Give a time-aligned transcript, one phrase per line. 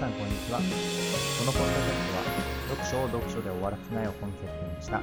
[0.00, 0.58] さんこんにちは。
[0.58, 0.64] こ
[1.44, 2.24] のポッドキャストは、
[2.70, 5.02] 読書を読書で終わらせないをコンセプトにした、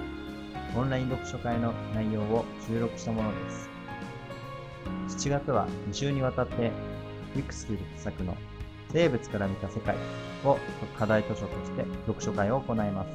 [0.75, 3.70] オンライン読書会の内容を収録したものです。
[5.27, 6.71] 7月は2週にわたって、
[7.36, 8.36] ウィクスキル作の
[8.91, 9.95] 生物から見た世界
[10.43, 10.57] を
[10.98, 13.09] 課題図書として読書会を行います。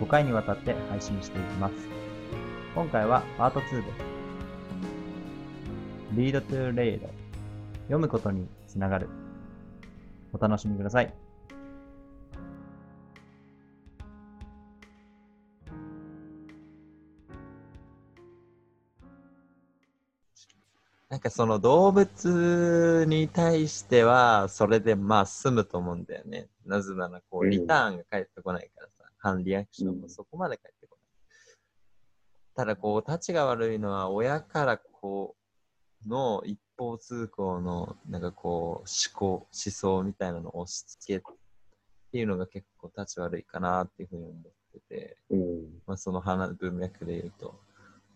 [0.00, 1.74] 5回にわたって配信していきます。
[2.76, 3.96] 今回はパート2です。
[6.14, 7.00] Read to Read
[7.86, 9.08] 読むことにつながる。
[10.40, 11.12] お楽しみください。
[21.08, 26.48] なんかその動物に対しては、それでまあ済むと思うんだよね。
[26.64, 31.08] なぜならこううんリターンが返ってこないからさ、反リアクションもそこまで返ってこない。
[32.54, 35.34] ただこう、立ちが悪いのは親からこ
[36.06, 41.20] うの一方通行のなんかこう思考、思想みたいなのを押し付けっ
[42.12, 45.16] ていうのが結構立ち悪いかなっていうふうに思ってて。
[45.30, 45.38] うん。
[45.86, 47.60] まあ、その話文脈で言うと。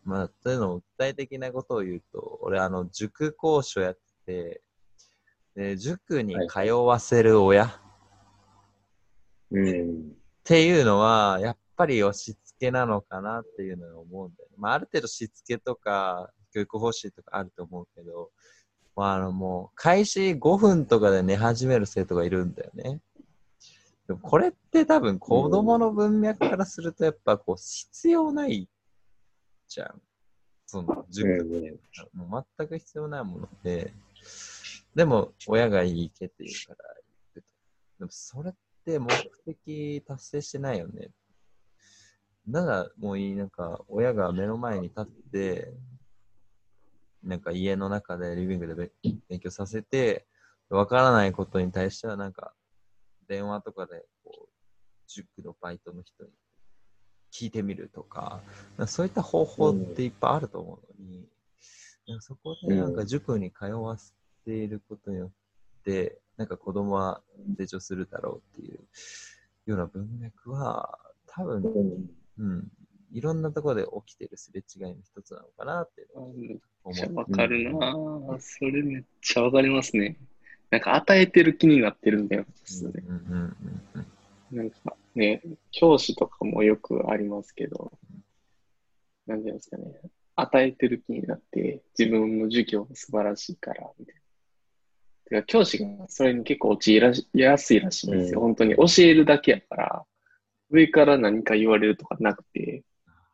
[0.04, 4.62] まあ、というのも具体的なことを言うと、俺、あの、塾講師をやってて、
[5.54, 7.70] で塾に通わせる親っ
[9.50, 10.12] うん。
[10.44, 14.56] ていうのは、やっぱり押し付けなのかなっていうのは思うんだよね。
[14.58, 18.30] まあ、ある程度しつけとか、教育方針とかあると思うけど、
[18.94, 23.00] まあ、あの、もう、開始5分とかで寝始める生徒がいるんだよね。
[24.06, 28.68] でもこれって多分子供の文脈からするとやっぱこう必要ない
[29.68, 30.02] じゃん。
[30.66, 31.74] その塾って
[32.14, 33.92] もう全く必要ないもので、
[34.94, 37.46] でも親がいいけって言うから言ってた。
[38.00, 39.08] でもそれって目
[39.44, 41.10] 的達成してないよね。
[42.46, 45.72] ならもういい、なんか親が目の前に立って、
[47.22, 48.90] なんか家の中でリビングでべ
[49.28, 50.26] 勉強させて、
[50.70, 52.54] わからないことに対してはなんか
[53.28, 54.48] 電話とかでこう
[55.06, 56.30] 塾のバイトの人に
[57.32, 58.40] 聞いてみるとか、
[58.76, 61.26] かそういった方法っていっぱいあると思うのに、
[62.06, 64.12] なんかそこでなんか塾に通わせ
[64.44, 67.22] ていることによって、なんか子供は
[67.56, 68.80] 成長するだろうっていう
[69.66, 71.62] ような文脈は、多分、
[72.38, 72.68] うん、
[73.12, 76.06] いろんなところで起きてるすれ違いの一つなのかなって
[76.36, 76.94] めっう。
[76.94, 78.38] ちゃわかるなぁ。
[78.40, 80.16] それめっちゃわかりますね。
[80.70, 82.46] なんか与えてる気になってるんだよ。
[82.82, 83.56] うんうんうん
[83.94, 84.06] うん
[84.52, 87.92] なんかね、教師とかもよくありますけど、
[89.26, 89.84] なんていうんですかね、
[90.36, 94.20] 与えてる気になって、自分の授業が素晴らしいから、みたいな。
[95.24, 98.40] てか教師がそれに結構陥らしやすいらしいんですよ。
[98.40, 100.04] うん本当に教えるだけやから、
[100.70, 102.82] 上から何か言われるとかなくて、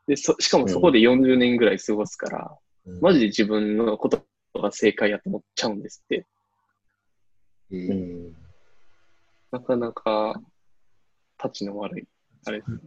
[0.09, 2.59] でそしかもそこで40年ぐらい過ごすから、うん
[3.03, 4.25] マジで自分のこと
[4.55, 6.27] が正解やと思っちゃうんですって。
[7.71, 8.33] うん。
[9.51, 10.41] なかなか、
[11.45, 12.09] 立ちの悪い、
[12.47, 12.79] あれですね。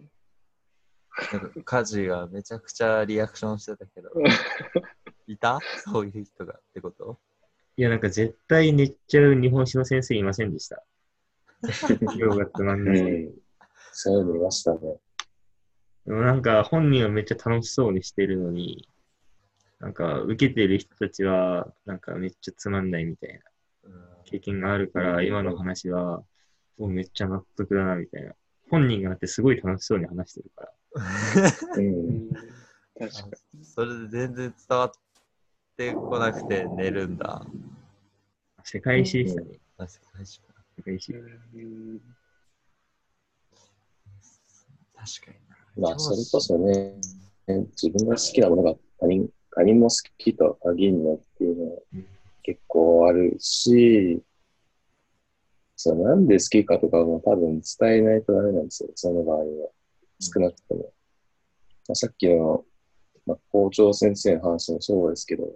[1.33, 4.09] なんかカジがめちゃくちゃリアクションしてたけど、
[5.27, 5.59] いた？
[5.85, 7.19] そういう人がってこと？
[7.77, 10.83] いや、なんか絶対寝ちゃう日本史の先生いませんでした。
[12.01, 13.01] 今日がつまんうない。
[13.03, 13.31] ん。
[13.91, 14.79] そういうのいましたね。
[16.05, 18.87] でもなんか本人はめっちゃ楽しそうにしてるのに、
[19.79, 23.39] なんか受けてる人たちはなんかめっちゃつまんないみたいな
[23.83, 23.91] うん
[24.25, 26.23] 経験があるから、今の話は
[26.77, 28.33] もうめっちゃ納得だなみたいな。
[28.69, 30.71] 本人がだってすごい楽しそうに話してるから。
[31.75, 31.81] う。
[31.81, 34.91] うんん確かそれで全然伝わっ
[35.77, 37.45] てこなくて寝るんだ。
[38.63, 39.59] 世界史でしたね。
[39.77, 40.45] あ世界史か
[40.77, 41.13] 世界史。
[41.13, 41.31] 確か
[45.31, 45.40] にな。
[45.77, 46.95] まあ、それこそね、
[47.47, 51.81] 自分が好きなものが他人他人も好きと限るのっていうのは
[52.43, 54.21] 結構あるし、
[55.75, 59.43] そうなんで好きかとかも多分伝えないとダメなんですよ、その場合は。
[60.19, 60.93] 少なくとも。
[61.87, 62.63] まあ、さっきの、
[63.25, 65.51] まあ、校長先生の話もそうですけど、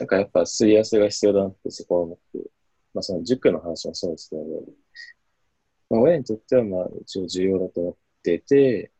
[0.00, 2.50] なんかやっぱすり合わせが必要だなってそこは思って、
[2.92, 4.48] まあその塾の話もそうですけど、ね
[5.90, 8.92] まあ、親にとってはまあ一応重要だと思ってて、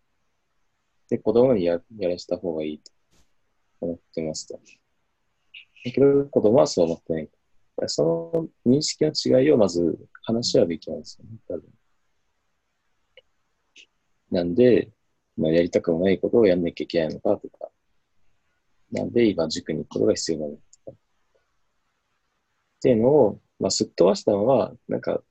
[1.08, 2.92] で、子供にややらせた方がいいと
[3.80, 4.54] 思ってますと。
[4.54, 4.60] だ
[5.92, 7.28] けど、子供はそう思ってない。
[7.86, 8.32] そ
[8.66, 11.64] の認識の違いをまず話し合うべきなんですよね、多分。
[14.30, 14.90] なんで、
[15.36, 17.70] まあ、やりたくもないことをやんなきゃいけないのかとか、
[18.90, 20.96] なんで今塾に行くことが必要なのかとか。
[22.78, 25.22] っていうのを、まあ、すっ飛ばしたのは、なんか、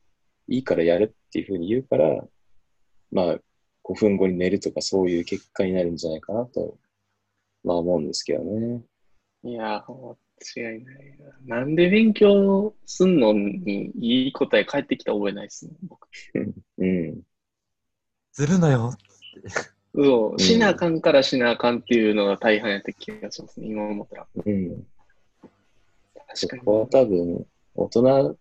[0.48, 2.24] いいからやるっていうふうに言うから、
[3.12, 3.40] まあ、
[3.84, 6.78] 5分後に寝るとかそういう結果になるんじゃないかなと、
[7.64, 8.82] まあ思うんですけどね。
[9.44, 9.84] いや、
[10.56, 10.84] 違いない
[11.48, 11.58] な。
[11.60, 16.08] なんで勉強すんのにいい答え返ってきた覚えないですね、僕。
[16.78, 17.22] うん。
[18.34, 18.92] ずるのよ。
[19.96, 24.28] そう、しなあかんからしなあかんっていうのが大半やった気がしますね、今思ったら。
[24.36, 24.88] うん。
[26.28, 26.60] 確かに。
[26.62, 28.38] そこは多分、大人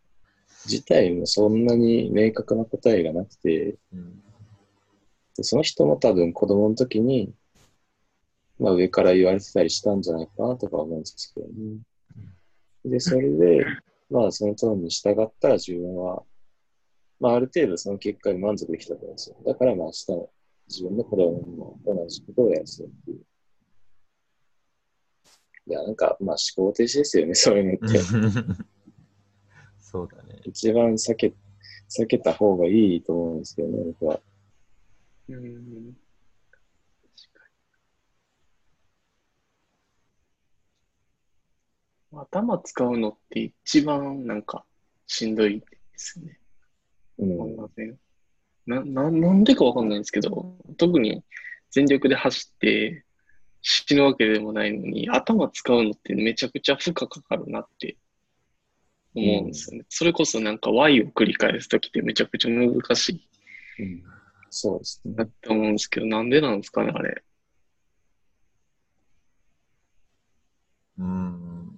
[0.68, 4.22] 自体もそんなに明確な答えがなくて、うん
[5.36, 7.32] でその人も多分子供の時に、
[8.58, 11.78] まあ上から言われてたりしたんじゃないかなとか思うんですけどね。
[12.84, 13.66] で、それで、
[14.10, 16.22] まあその通りに従ったら自分は、
[17.20, 19.36] まあある程度その結果に満足できたと思うんですよ。
[19.44, 20.30] だからまあ明日の
[20.68, 23.20] 自分の子供にも同じことをやらせるっていう。
[25.68, 27.98] いや、なんかまあ思考停止ですよね、そういうのって。
[29.96, 30.40] そうだね。
[30.44, 31.32] 一番避け、
[31.88, 34.20] 避けた方がいいと思うんですけどね、僕は。
[35.31, 35.96] うん。
[42.12, 44.64] 頭使うのって一番なんか
[45.06, 45.66] しんどいで
[45.96, 46.40] すよね。
[47.19, 47.56] うん
[48.66, 51.25] な、な、なんでかわかんないんですけど、特に
[51.70, 53.04] 全力で走って
[53.62, 57.96] 死ぬわけでもないのに、頭使うのってめちゃくちゃ負荷かかるなって
[59.16, 59.86] 思うんですよね。
[59.88, 63.08] それこそなんか Y を繰り返すときってめちゃくちゃ難し
[63.78, 64.16] いうん
[64.50, 65.24] そうですねな。
[65.24, 67.22] って思うんですけど、なんでなんですかね、あれ。
[70.98, 71.72] うん。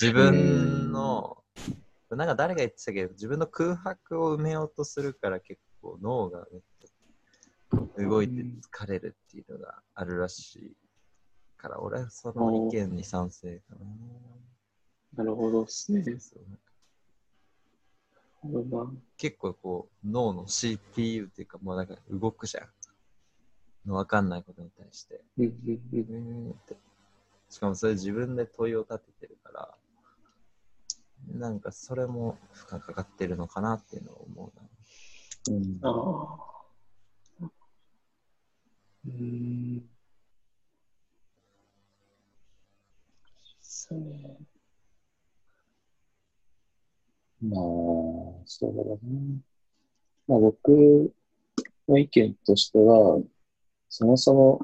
[0.00, 1.42] 自分の、
[2.10, 10.76] なんか誰が言ってたけど、自分の空白を埋めようとするから結構脳がめっちゃ動いて疲れるっていうのがあるらしい
[11.56, 13.86] から、俺はその意見に賛成かな。
[15.16, 16.04] なるほどですね。
[19.16, 22.68] 結構こう脳の CPU っていうかもうなんか動くじゃ
[23.86, 23.92] ん。
[23.92, 25.20] わかんないことに対して。
[27.48, 29.74] しかもそれ自分で問いを立ててるから、
[31.38, 35.56] なんかそれも負荷かかってるのかなっていうのを思うな。
[35.56, 36.36] うんあ
[37.42, 37.50] あ。
[39.06, 39.88] うん。
[43.60, 44.36] そうね。
[47.50, 49.40] まあ、そうだね。
[50.26, 51.12] まあ僕
[51.88, 53.20] の意見としては、
[53.88, 54.60] そもそも、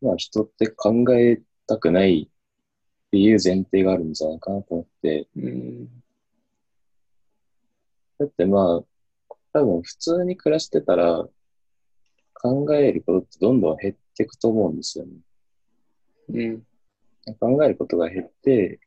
[0.00, 5.88] まあ人って考えたくないっていう前提があるんじゃないかなと思って、うん。
[8.18, 11.28] だってまあ、多分普通に暮らしてたら、
[12.34, 15.12] 考えることってどんどん減っていくと思うんですよね。
[16.28, 16.62] うん。
[17.38, 18.80] 考えることが減って、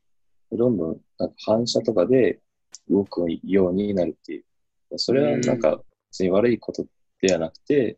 [0.52, 2.40] どんどんなんか反射とかで
[2.90, 4.44] 動くようになるっていう。
[4.98, 5.82] それはなんか
[6.12, 6.86] 別に悪いこと
[7.22, 7.98] ではなくて、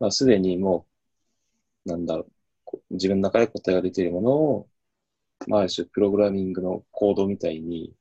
[0.00, 0.86] まあすでにも
[1.86, 2.26] う、なんだろ
[2.72, 4.68] う、自分の中で答えが出ているものを、
[5.46, 7.92] まあある種プログラミングのコードみたいに、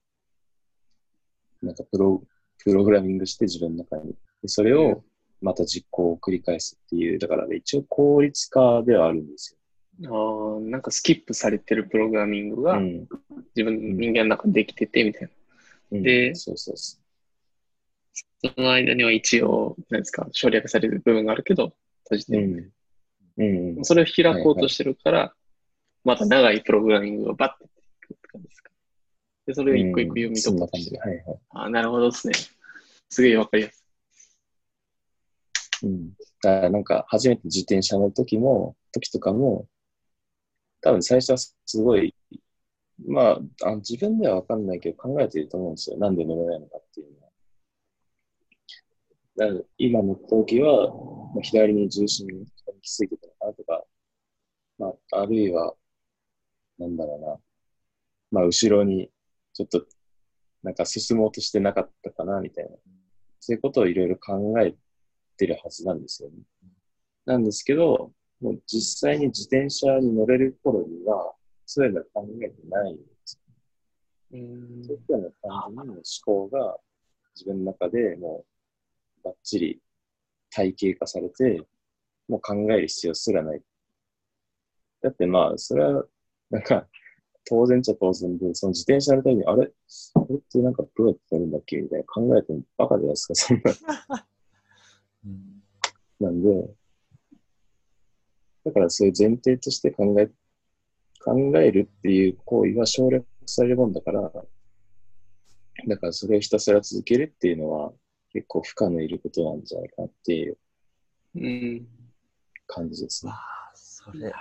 [1.62, 2.24] なんかプロ、
[2.64, 4.16] プログラミングして自分の中に。
[4.42, 5.04] でそれを
[5.42, 9.58] また実行を繰り返すっていう、だからね、一応効率化ではあるんです
[10.06, 12.62] ああ、なんかスキップされてるプログラミングよ。
[12.64, 13.08] がうん。
[13.56, 15.30] 自分、人間の中でできててみたいな。
[15.92, 16.98] うんでそうそうそ
[18.44, 22.32] その間には一応、何ですか、省略される部分があるけど、閉じう。
[22.32, 22.74] てる。
[23.38, 23.46] うん。
[23.46, 23.86] うんうん。
[23.86, 25.34] それを開こうとしてるから、
[26.04, 27.70] また長いプログラミングがバッて
[28.02, 28.72] くるって感じですか。
[29.48, 30.42] で、それを一個一個読み。
[30.42, 31.02] 解こうとしてる。
[31.02, 31.40] はいはい。
[31.52, 32.34] ああ、なるほどですね。
[33.10, 33.86] すげえわかりやす
[35.84, 36.10] うん。
[36.12, 39.68] だからなんか、初めて自転車乗る時も、時とかも、
[40.82, 42.14] 多分最初はすごい、
[43.08, 45.98] まあ、あ自分ではわかんないけど考えてると思うんですよ。
[45.98, 47.32] なんで乗れないのかっていうのは。
[49.36, 50.94] だから今乗った時は、
[51.34, 52.46] まあ左に重心が行
[52.82, 53.84] き過ぎてたのかなとか、
[54.78, 55.74] まあ、あるいは、
[56.78, 57.38] なんだろうな。
[58.32, 59.10] まあ、後ろに、
[59.54, 59.86] ちょっと、
[60.64, 62.72] なんか進もうとしてなかったかな、みたいな。
[63.40, 64.76] そういうことをいろいろ考え
[65.38, 66.36] てるはずなんですよね。
[67.26, 71.34] なんですけど、もう実際に自転車に乗れる頃には、
[71.74, 73.40] そういうのは考えてないんです。
[74.32, 74.38] い。
[74.38, 76.78] うんそういうような感じに思考が
[77.36, 78.46] 自分の中でも
[79.22, 79.82] うバッチリ
[80.52, 81.66] 体系化されて、
[82.28, 83.62] もう考える必要すらない。
[85.02, 86.06] だってまあ、それは、
[86.52, 86.88] なんか、
[87.46, 89.72] 当然っちゃ当然で、その自転車のために、あれ？
[90.14, 91.78] これってなんかどうやってやるんだっけ？
[91.78, 93.74] みたいな考えてもバカじゃないですか、そんな。
[95.26, 95.64] うん
[96.20, 96.74] なんで、
[98.64, 100.30] だからそういう前提として考え、
[101.24, 104.22] 考えるっていう行為は省略されるもんだから、
[105.88, 107.92] だからそれをひたすら続けるっていうのは
[108.32, 110.58] 結構負荷のいることなんじゃないかなっていう
[111.36, 111.88] うん。
[112.68, 113.38] 感じですねわ。
[113.38, 114.32] あ、それ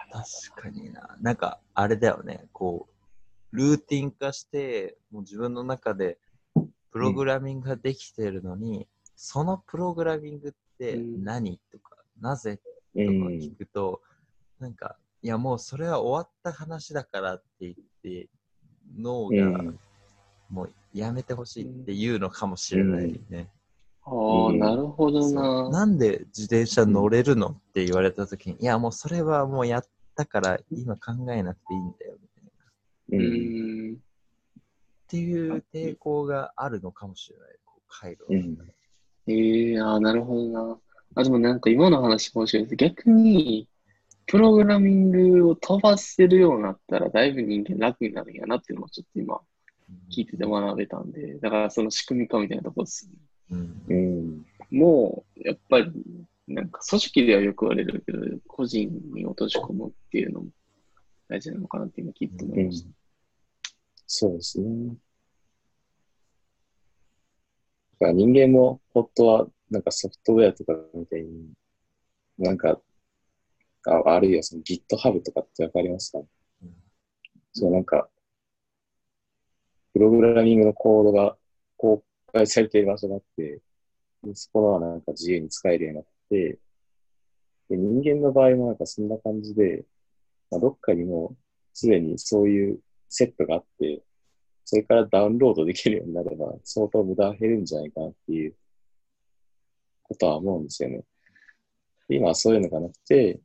[0.50, 1.16] 確かにな。
[1.20, 2.88] なんかあれだよね、こ
[3.52, 6.18] う、ルーティン化して、もう自分の中で
[6.90, 8.86] プログラミングができているのに、
[9.16, 12.60] そのプログラミングってうん何、とか、なぜ
[12.94, 14.02] うとかん聞くと、
[14.58, 18.28] なんか、いやもうそれは終わった話だからって言って、
[18.98, 19.78] 脳がうん
[20.50, 23.48] もうやめてほしいって言うのかもしれないね。
[24.04, 25.70] ああ、うんなるほどな。
[25.70, 29.84] なんで自転車乗れるのって言われたときに、いやもうそれはもうやっ
[30.16, 33.24] たから今考えなくていいんだよみたいな。
[33.24, 33.94] ううんん。
[33.94, 33.98] っ
[35.08, 37.48] ていう抵抗があるのかもしれない。
[37.64, 38.24] こう回路。
[38.28, 38.58] うん
[39.28, 40.78] ええああ、なるほどな。
[41.14, 42.76] あ、でもなんか今の話面白いです。
[42.76, 43.68] 逆に、
[44.26, 49.40] プログラミングを飛ばせるようになったら、だいぶ人間楽になるんやなっていうのをちょっと今
[50.10, 53.12] 聞いてて学べたんで、だからその仕組み化みたいなところですね。
[53.50, 55.92] うんうんもう、やっぱり、
[56.48, 60.46] なんか組織ではよく言われるけど、個人に落とし込むっていうのも
[61.28, 62.88] 大事なのかなって今聞いて思いました。
[64.06, 64.96] そうですね。
[68.00, 71.52] だから人間も本当はなんかソフトウェアとかみたいに、
[72.38, 72.80] なんか、
[73.86, 76.18] ああるいはその GitHub とかってわかりますか？
[76.18, 76.26] うん
[77.52, 78.08] そうなんか、
[79.92, 81.36] プログラミングのコードが
[81.76, 83.60] 公開されている場所があって、
[84.24, 86.58] でそこはなんか自由に使えるようになって、
[87.68, 89.84] で人間の場合もなんかそんな感じで、
[90.50, 91.36] まあ、どっかにもう
[91.74, 92.78] すでにそういう
[93.10, 94.02] セットがあって、
[94.64, 98.54] それからダウンロードできるようになれば、相当無駄が減るんじゃないかなっていう
[100.04, 101.02] ことは思うんですよね。
[102.08, 103.40] で今はそういうのがなくて、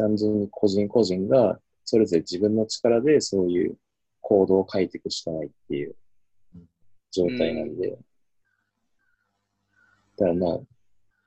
[0.00, 3.76] 単純に個人個人がそれぞれ自分の力でそういう
[4.22, 5.94] コードを書いていくしかないっていう
[7.12, 7.96] 状態なんで、だ
[10.18, 10.58] からまあ、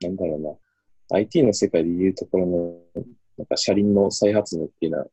[0.00, 0.40] なんだろう
[1.10, 3.04] な、IT の世界でいうところの、
[3.36, 5.06] なんか車輪の再発明っていうのは、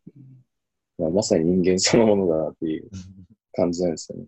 [0.98, 2.90] まあ、まさに人間そのものだなっていう
[3.54, 4.26] 感じなんですよね。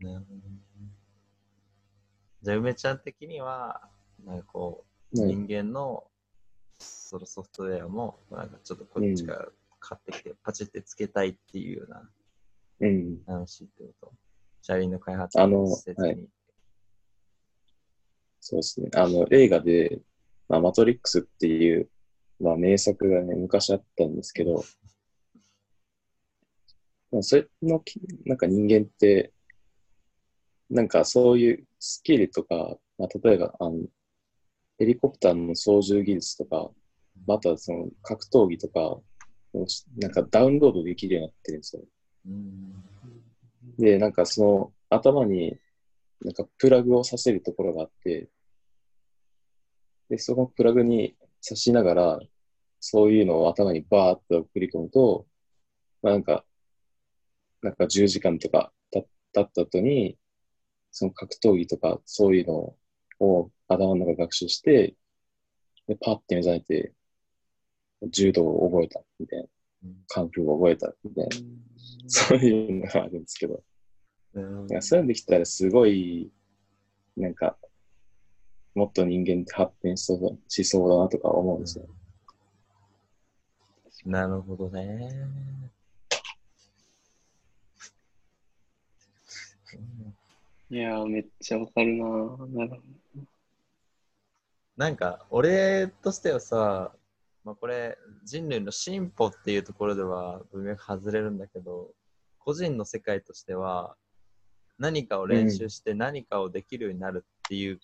[0.00, 0.24] ね。
[2.42, 3.82] じゃあ、梅ちゃん的には、
[4.24, 6.04] なんかこう、うん人間の
[7.10, 9.48] そのソフトウェアも、なんかちょっとこっちから
[9.80, 12.08] 買ってきて、パチってつけたいっていうような
[12.82, 13.18] うん。
[13.26, 14.12] 話ってこと。
[14.62, 16.08] 車輪の開発あの施設に。
[16.08, 16.28] はい
[18.42, 18.90] そうですね。
[18.94, 20.00] あの、映画で、
[20.48, 21.90] まあ、マトリックスっていう、
[22.40, 24.64] まあ、名作がね、昔あったんですけど、
[27.10, 29.32] まあ、それのき、なんか人間って、
[30.70, 33.74] なんかそういうスキルとか、まあ、例えば、あの、
[34.78, 36.70] ヘリコプターの操縦技術とか、
[37.26, 39.00] またその格闘技とか、
[39.98, 41.82] なんかダウンロードできるようになってるんですよ。
[43.78, 45.58] で、なんかその頭に
[46.22, 48.28] なんかプラグをさせるところがあって、
[50.08, 52.20] で、そのプラグに挿しながら、
[52.80, 55.26] そういうのを頭にバーっと送り込むと、
[56.02, 56.44] まあなんか、
[57.62, 60.18] なんか10時間とか経った後に、
[60.90, 62.74] その格闘技とかそういうの
[63.20, 64.94] を頭の中学習して、
[65.86, 66.92] で、パッて目覚めて、
[68.08, 69.48] 柔道を覚えたみたいな、
[70.08, 71.36] カンフーを覚えたみたいな、
[72.06, 73.62] そういうのがあるんですけど、
[74.34, 74.82] うん。
[74.82, 76.30] そういうのできたらすごい、
[77.16, 77.56] なんか、
[78.74, 81.86] もっと人間って発展しそうだしそうだなとか思うんですよ。
[84.06, 85.10] なるほどね。
[90.70, 92.56] いやー、めっちゃわかるなー。
[92.56, 92.76] なるほ
[94.76, 96.94] なんか、俺としてはさ、
[97.44, 101.92] まあ、これ、人類の進歩っていうところでは文脈外れるんだけど、
[102.38, 103.96] 個人の世界としては、
[104.78, 107.78] 何かを練習して何かをできるようになるっていう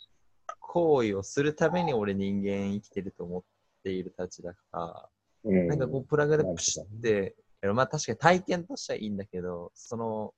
[0.61, 3.43] 行為をするために俺人間生きてると思っ
[3.85, 5.09] ているたちだから、
[5.45, 5.69] うん。
[5.69, 10.35] なんかこうプラグでプシュって、まあ確かに体験としてはいいんだけど、その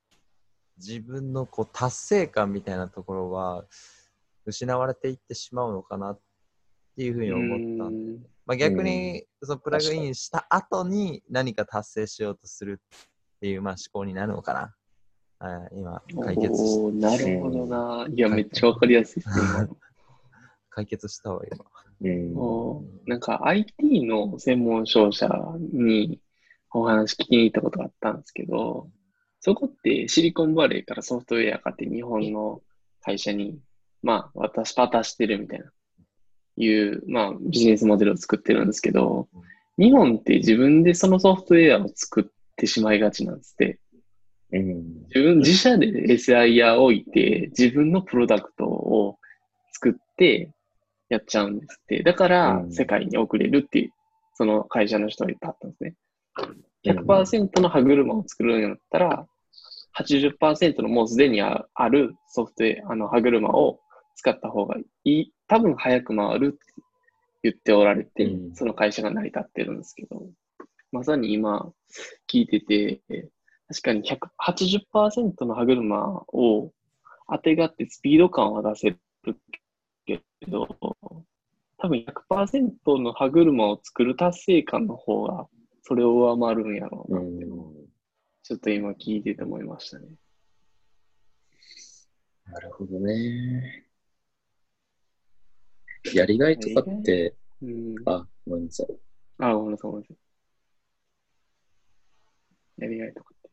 [0.78, 3.64] 自分のこう達成感みたいなところは
[4.44, 6.20] 失われていってしまうのかなっ
[6.96, 7.36] ていうふうにど。
[7.36, 12.98] 思ったんで、うんまあ、逆にそのプラグインした後に何か達成しようとするっ
[13.42, 14.74] ていうまあ思考になるのかな。
[15.46, 18.06] はい今解決しおーなるほどな。
[18.10, 19.34] いや、めっちゃわかりやすいですね。
[19.52, 19.76] 今 の
[20.70, 21.64] 解決したわ今。
[22.00, 22.38] うん。
[22.38, 25.28] おーなんか IT の専門商社
[25.58, 26.18] に
[26.72, 28.88] お話聞きに行ったことがあったんですけど、
[29.40, 32.62] そこってシリコンバレーからソフトウェア買って日本の
[33.02, 33.60] 会社に、
[34.02, 35.70] まあ、私渡してるみたいな、
[36.58, 39.28] いう、まあ、ビジネスモデルを作ってるんですけど、
[39.78, 42.24] 日本って自分でそのソフトウェアを作っ
[42.56, 43.78] てしまいがちなんですって。
[44.52, 45.04] うん。
[45.06, 49.18] 自分、自社で SIR 置いて、自分のプロダクトを
[49.72, 50.50] 作って
[51.08, 52.02] やっちゃうんですって。
[52.02, 53.92] だからう、ん世界に送れるっていう、
[54.34, 55.94] その会社の人がいっぱいあったんですね。
[56.84, 59.26] 100%の歯車を作るんだったら、
[59.96, 63.80] 80%のもうすでにああるソフトウェア、あの歯車を
[64.18, 65.32] 使った方がいい。
[65.46, 66.58] 多分早く回るって
[67.44, 70.26] 言っておられて、うんその会社が成り立ってるんですけど、
[70.90, 71.72] まさに今
[72.28, 73.00] 聞いてて、
[73.68, 74.28] 確かに100
[74.92, 76.72] 80%の歯車を
[77.30, 78.98] 当てがってスピード感は出せる
[80.04, 80.66] けど、
[81.78, 85.46] 多分100%の歯車を作る達成感の方が
[85.82, 87.46] それを上回るんやろうなって、
[88.42, 90.08] ちょっと今聞いてて思いましたね。
[92.46, 93.87] なるほどね。
[96.14, 97.94] やりがいとかって、うん。
[98.06, 98.86] あ、ごめんなさい。
[99.38, 100.16] あ、ごめんなさい、ごめんなさい。
[102.82, 103.50] やりがいとかって。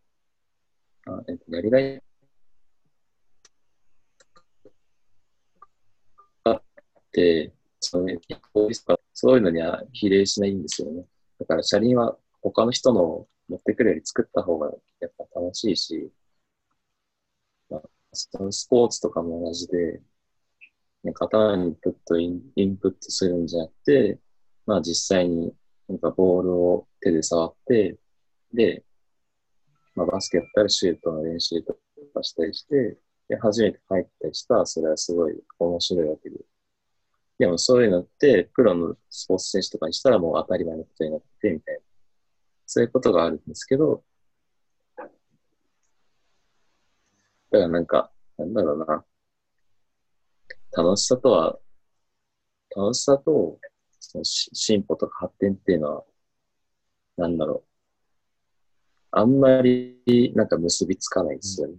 [1.07, 2.01] あえっと、やりがいっ
[7.15, 8.21] て、そういう
[8.53, 11.05] 法律とかそういうのには比例しないんですよね。
[11.39, 16.11] だから車輪は他の人の持ってくるより作った方がやっぱ楽しいし、
[17.69, 17.81] まあ、
[18.11, 20.01] そのスポーツとかも同じで、
[21.05, 24.19] ね、型にインプットイン、インプットするんじゃなくて、
[24.65, 25.53] まあ実際に
[25.87, 27.97] なんかボールを手で触って、
[28.53, 28.83] で、
[29.95, 31.77] まあ、バスケやったらシュートの練習と
[32.13, 32.97] かしたりして、
[33.29, 36.37] で、初めて入ったりしたら、それはすごい面白いわけで。
[37.37, 41.81] でもそういうのって、プロのスポーツ選手とかにしたらもう当たり前のことになって、みたいな。
[42.65, 44.03] そういうことがあるんですけど、
[44.97, 45.09] だか
[47.51, 49.05] らなんか、なんだろうな。
[50.75, 51.57] 楽しさとは、
[52.75, 53.57] 楽しさと、
[54.01, 56.03] そのし進歩とか発展っていうのは、
[57.15, 57.69] なんだろう。
[59.11, 61.75] あんまりなんか結びつかないですよね。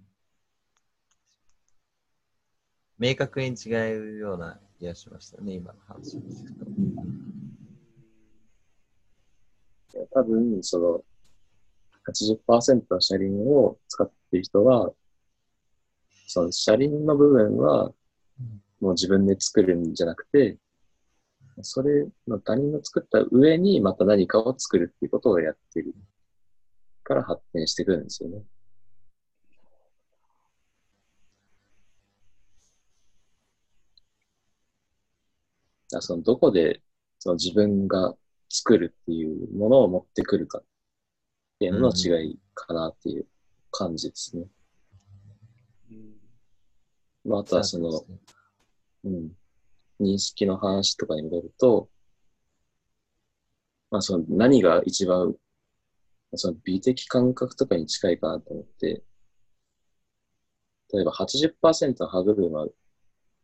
[2.98, 6.66] 明確に違うような気がしましたね、今の話を聞くと。
[10.12, 11.04] 多分、その、
[12.06, 14.90] 80%の車輪を使っている人は、
[16.26, 17.92] その車輪の部分は、
[18.80, 20.58] もう自分で作るんじゃなくて、
[21.62, 25.95] それの他人の作った上にまた何かを作るっていうことをやってる
[27.02, 28.43] から発展してくるんですよね。
[35.91, 36.82] だそのどこで
[37.19, 38.15] その自分が
[38.50, 40.65] 作るっていうものを持ってくるかっ
[41.58, 43.26] ていうのの違いかなっていう
[43.71, 44.45] 感じですね。
[47.25, 47.91] まあ、あとはその、
[49.06, 49.30] うん、
[50.00, 51.88] 認識の話とかに戻ると、
[53.90, 55.34] まあその何が一番、
[56.34, 59.04] その美的感覚とかに近いかなと思って、
[60.92, 62.66] 例えば80%の歯車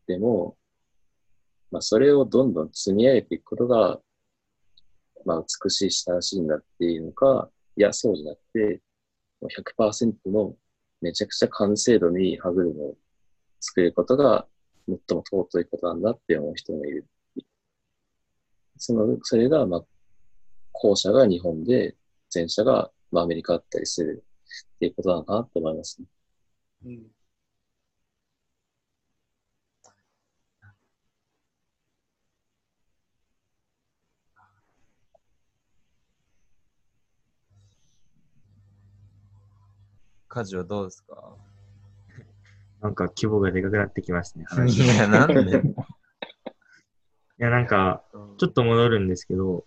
[0.08, 0.56] でも、
[1.70, 4.00] まあそれをどんどん積み上げていくことが、
[5.24, 8.82] まあ美しい親しいんだっていうのか、いや、そうじゃなくて、
[9.78, 10.56] 100%の
[11.00, 12.96] めちゃくちゃ完成度に歯車を
[13.60, 14.46] 作ることが
[14.86, 17.06] 最も尊いことなんだって思う人もいる。
[18.76, 19.84] その、それが、まあ、
[20.72, 21.96] 後者が日本で、
[22.34, 24.24] 前者が、まあ、アメリカだったりする
[24.76, 26.06] っていうことなのかなって思いますね。
[26.86, 27.02] うん。
[40.28, 41.36] 家事はどうですか
[42.82, 44.44] なんか規模がでかくなってきますね。
[44.48, 45.62] 話 いいや、なんで？
[47.42, 48.04] や、なんか、
[48.38, 49.66] ちょっと戻るんですけど、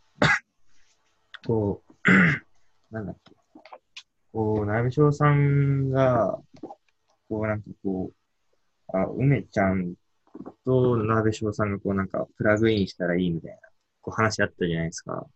[1.45, 1.93] こう、
[2.93, 3.35] なんだっけ。
[4.31, 6.39] こう、ナビショウさんが、
[7.27, 8.11] こう、なんかこ
[8.93, 9.95] う、あ、梅ちゃん
[10.63, 13.57] とナビショウさんがこう、なんか、プラグインしたらいいみたいな、
[14.01, 15.27] こう話あったじゃないですか。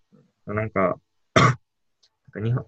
[0.46, 0.98] なんか、
[1.36, 2.65] なんか日本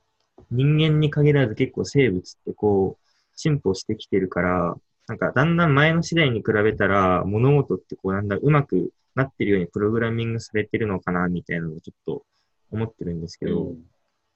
[0.51, 4.75] 人間に限らず結構生物ってこう、進歩してきてるから、
[5.07, 12.23] なんかだんだん前の時代に比べたら物事ってこうだんだんうまくなってるようにプログラミングされてるのかなみたいなのをちょっと
[12.71, 13.73] 思ってるんですけど、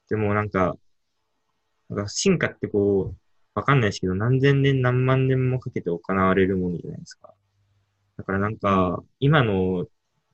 [0.10, 0.76] でもなんか、
[1.90, 3.18] なんか進化ってこう、
[3.54, 7.34] わかんないですけど、何千年何万年もかけて行われるものじゃないですか。
[8.18, 9.86] だからなんか、今の、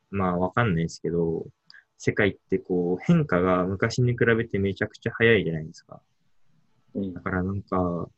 [0.09, 1.45] まあわかんないですけど、
[1.97, 6.01] 世界ってこう変化が昔に比べてめちゃくちゃ早いじゃないですか。
[6.95, 8.09] うんだからなんか、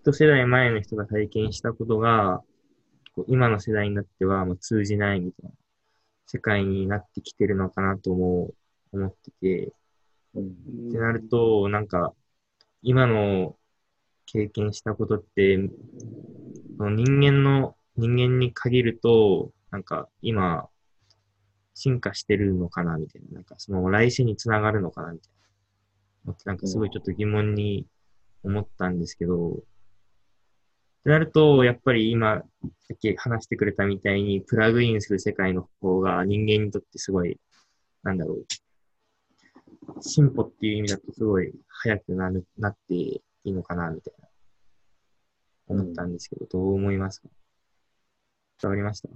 [0.00, 2.42] 一世代前の人が体験したことが、
[3.26, 5.56] 今の世代になってはもう通じないみたいな
[6.26, 8.52] 世界になってきてるのかなとも
[8.92, 9.72] 思ってて、
[10.34, 10.88] うん。
[10.88, 12.14] ってなると、なんか、
[12.82, 13.56] 今の
[14.26, 20.68] 経験したことって、人間の、人間に限ると、なんか今、
[21.74, 23.36] 進化してるのかなみたいな。
[23.36, 27.86] なんかその来世につながるのかなみたいなんかすごいちょっと疑問に
[28.44, 29.58] 思ったんですけど、
[31.00, 32.44] ってなると、やっぱり今、さ
[32.94, 37.38] っき話してくれたみたいに、プラグインする世界の方が人間にとってすごい、
[38.02, 38.46] なんだろう、
[40.00, 44.28] 進歩っていう意味だとすごい早くなる、なっていいのかな、みたいな、
[45.68, 47.28] 思ったんですけど、どう思いますか？
[48.60, 49.08] 伝わりました？
[49.08, 49.12] い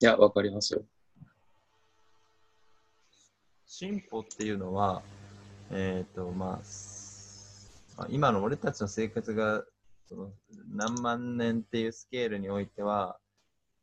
[0.00, 0.84] や、わかりますよ。
[3.66, 5.02] 進歩っていうのは、
[5.70, 9.64] えっ、と、まあ、すまあ今の俺たちの生活が
[10.12, 10.30] その
[10.74, 13.18] 何万年っていうスケールにおいては、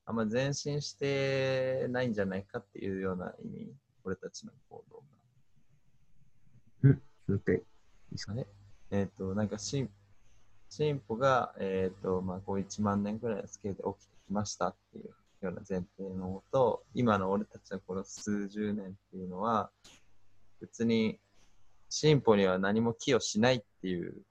[0.06, 5.04] あんま前進してないんじゃないかっていうような意味、俺たちの行動が。
[7.28, 7.62] もう一回いい
[8.12, 8.46] ですかね。
[8.92, 9.90] えっ、と、なんか進
[10.70, 15.06] 進歩が、えっ、と、まあ、こう1万年くらいのスケールで起きてきましたっていう
[15.42, 19.72] ような前提のもと、今の俺たちのこの数十年っていうのは、
[20.62, 21.20] 別に
[21.90, 24.22] 進歩には何も寄与しないっていう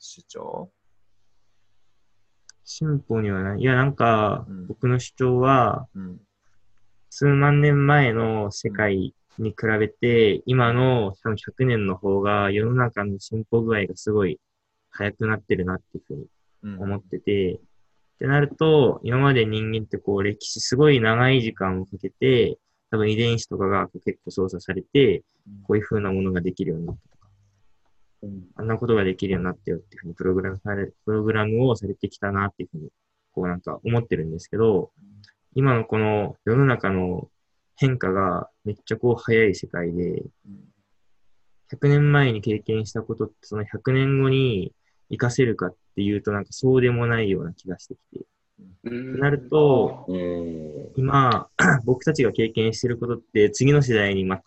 [0.00, 0.70] 主主張？
[2.64, 3.60] 進歩にはない。
[3.60, 6.20] いや、なんかうん、僕の主張は、うん。
[7.10, 14.38] 数万年前の世界に比べて、今の多分100年の方が世の中の進歩具合がすごい
[14.90, 16.26] 早くなってるなっていうふうに
[16.62, 17.58] うん、思ってて、っ
[18.18, 22.58] てなると、今まで人間ってこう歴史すごい長い時間をかけて、
[22.90, 25.22] 多分遺伝子とかが結構操作されて、
[25.64, 27.16] こういう風なものができるようになった
[28.22, 28.44] うん。
[28.56, 32.90] あんなことができるようになったよっていうふうにプログラムされ、プログラムをされてきたなっていうふうに、
[33.32, 34.90] こうなんか思ってるんですけど、
[35.54, 37.28] 今のこの世の中の
[37.76, 40.70] 変化がめっちゃこう早い世界で、うん
[41.72, 44.72] 100年前に経験したことってその100年後に
[45.08, 48.26] 活かせるかっていうとなんかそうでもないような気がしてきて。
[48.84, 50.92] うんなると、うん。
[50.96, 51.48] 今、
[51.84, 54.42] 僕たちが経験してることって次の世代に全く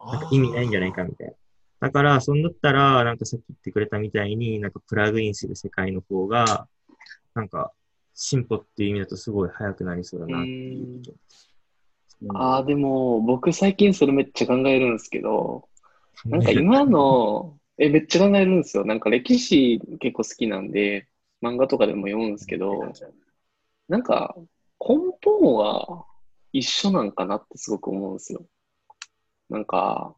[0.00, 1.34] なんか意味ないんじゃないかみたいな。
[1.82, 6.68] だから、そんだったら、なんかさっき言ってくれたみたいに、なんかプラグインする世界の方が、
[7.34, 7.72] なんか
[8.14, 11.00] 進歩っていう意味だとすごい早くなりそうだなっていう
[12.22, 12.36] 意見。
[12.36, 15.68] ああ、でも、僕最近それめっちゃ考えるんですけど、
[16.26, 18.84] なんか今の、 え、めっちゃ考えるんですよ。
[18.84, 21.08] なんか歴史結構好きなんで、
[21.42, 22.92] 漫画とかでも読むんですけど、
[23.88, 24.36] なんか
[24.78, 26.06] 根本は
[26.52, 28.46] 一緒なんかなってすごく思うんですよ。
[29.50, 30.14] なんか、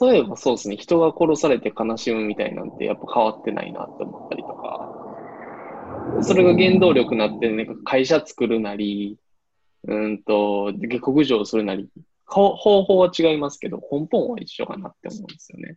[0.00, 9.18] 例えばそうですね、人が殺されて悲しむみたいなんてやっぱ変わってないなって思ったりとか、それが原動力になって、なんか会社作るなり、
[9.88, 11.88] うんと、下克上するなり、
[12.26, 15.72] 方法は違いますけど、根本は一緒かなって思うんですよね。
[15.72, 15.76] っ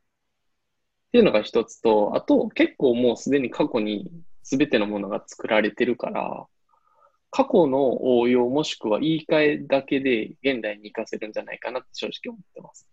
[1.11, 4.11] ていうのが一つと、あと結構もうすでに過去に
[4.43, 6.45] 全てのものが作られてるから、
[7.31, 12.87] 過去の応用もしくは言い換えだけで現代に活かせるんじゃないかなって正直思ってます。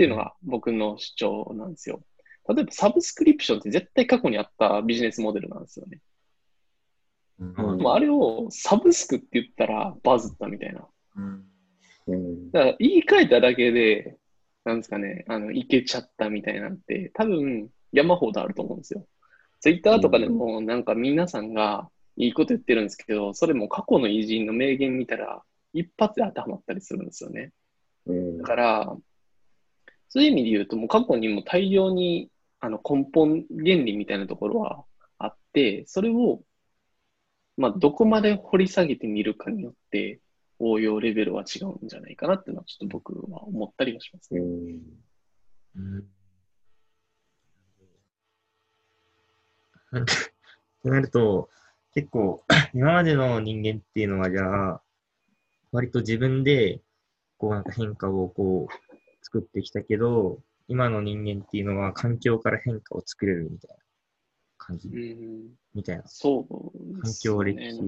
[0.00, 2.00] っていうのが僕の主張なんですよ。
[2.48, 6.00] 例えばサブスクリプションって絶対過去にあったビジネスモデルなんですよね。
[7.38, 10.86] うんうんでもあれをサブスクって言ったらバズったみたいな。
[11.16, 11.44] うん
[12.06, 12.50] うん。
[12.50, 14.16] だから言い換えただけで、
[14.64, 19.06] なんですかね、あの、いけちゃったみたいなんて、多分山ほどあると思うんですよ。
[19.60, 25.42] ツイッターとかでもなんか皆さんがいいこと言ってるんですけど、それも過去の偉人の名言見たら
[25.74, 27.52] 一発で当てはまったりするんですよね。
[28.06, 28.96] うんだから、
[30.10, 34.84] そういう意味で言うと、もう過去にも大量にあの根本原理みたいなところは
[35.18, 36.42] あって、それを、
[37.56, 40.20] まあ、どこまで掘り下げてみるかによって、
[40.58, 44.40] 応用レベルは違うんじゃないかなっていうのは、ちょっと僕は思ったりはしますね。
[44.40, 44.82] うん。
[45.76, 46.04] うん。
[49.92, 50.06] なん。
[50.06, 50.16] かっ
[50.82, 51.48] てなると、
[51.94, 52.44] 結構、
[52.74, 54.82] 今までの人間っていうのは、じゃあ、
[55.72, 56.80] 割と自分で、
[57.38, 57.64] こうなん。
[57.64, 58.89] か変化をこう、
[59.22, 63.76] 作ってきたけど、今の人間っていうのは環境から変化を作れるみたいな
[64.58, 66.04] 感じ、うん、みたいな。
[66.06, 67.00] そう。
[67.02, 67.80] 環境歴史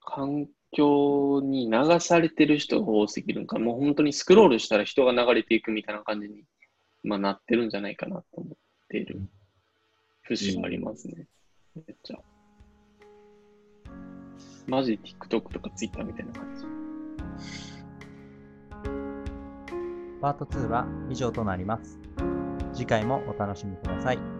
[0.00, 6.44] 環境に流されてる人が多すぎるんか、もう本当にスクロールしたら人が流れていくみたいな感じに、
[7.02, 8.56] まあ、なってるんじゃないかなと思っ
[8.88, 9.20] ている
[10.22, 11.26] 節がありますね。
[11.74, 12.16] めっちゃ。
[14.66, 16.64] マジで TikTok とか Twitter みたいな感じ。
[20.20, 21.98] パート2は以上となります。
[22.72, 24.37] 次回もお楽しみください。